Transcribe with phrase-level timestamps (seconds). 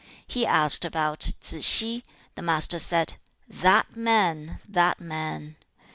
[0.29, 0.33] 2.
[0.39, 2.03] He asked about Tsze hsi.
[2.33, 3.17] The Master said,
[3.47, 4.59] 'That man!
[4.67, 5.57] That man!'